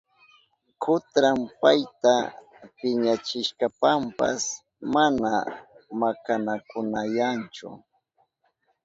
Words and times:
Kutran 0.81 1.39
payta 1.61 2.13
piñachishpanpas 2.77 4.41
mana 4.93 5.31
makanakunayanchu. 5.99 7.67